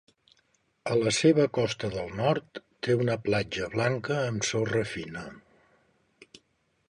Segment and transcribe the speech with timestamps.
[0.93, 5.27] A la seva costa del nord, té una platja blanca amb sorra fina.